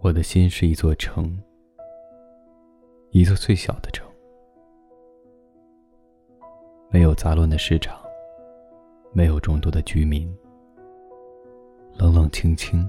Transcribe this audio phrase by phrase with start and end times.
[0.00, 1.36] 我的心是一座城，
[3.10, 4.06] 一座最小的城，
[6.88, 8.00] 没有杂乱的市场，
[9.12, 10.32] 没有众多的居民，
[11.98, 12.88] 冷冷清清，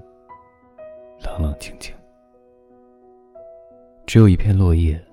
[1.26, 1.96] 冷冷清清，
[4.06, 5.04] 只有一片落叶，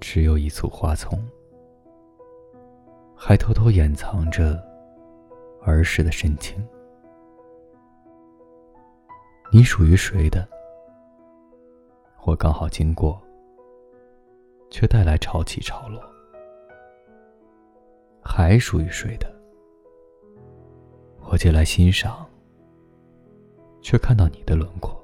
[0.00, 1.16] 只有一簇花丛，
[3.14, 4.60] 还偷偷掩藏着
[5.62, 6.66] 儿时的深情。
[9.52, 10.48] 你属于谁的？
[12.26, 13.20] 我刚好经过，
[14.70, 16.02] 却带来潮起潮落。
[18.22, 19.30] 还属于谁的？
[21.30, 22.26] 我借来欣赏，
[23.82, 25.03] 却看到你的轮廓。